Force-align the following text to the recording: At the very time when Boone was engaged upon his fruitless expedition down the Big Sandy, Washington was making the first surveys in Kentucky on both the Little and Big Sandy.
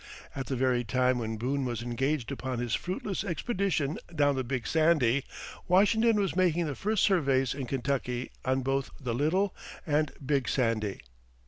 At 0.35 0.47
the 0.47 0.55
very 0.55 0.83
time 0.83 1.19
when 1.19 1.37
Boone 1.37 1.63
was 1.63 1.83
engaged 1.83 2.31
upon 2.31 2.57
his 2.57 2.73
fruitless 2.73 3.23
expedition 3.23 3.99
down 4.15 4.33
the 4.35 4.43
Big 4.43 4.65
Sandy, 4.65 5.25
Washington 5.67 6.19
was 6.19 6.35
making 6.35 6.65
the 6.65 6.73
first 6.73 7.03
surveys 7.03 7.53
in 7.53 7.67
Kentucky 7.67 8.31
on 8.43 8.61
both 8.63 8.89
the 8.99 9.13
Little 9.13 9.55
and 9.85 10.11
Big 10.25 10.49
Sandy. 10.49 11.01